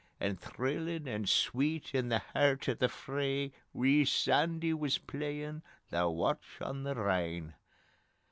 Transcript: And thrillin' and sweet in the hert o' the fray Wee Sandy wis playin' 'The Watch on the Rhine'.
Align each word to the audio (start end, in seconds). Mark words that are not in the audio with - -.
And 0.19 0.39
thrillin' 0.39 1.07
and 1.07 1.29
sweet 1.29 1.93
in 1.93 2.09
the 2.09 2.23
hert 2.33 2.67
o' 2.67 2.73
the 2.73 2.89
fray 2.89 3.53
Wee 3.71 4.03
Sandy 4.03 4.73
wis 4.73 4.97
playin' 4.97 5.61
'The 5.91 6.09
Watch 6.09 6.59
on 6.59 6.81
the 6.81 6.95
Rhine'. 6.95 7.53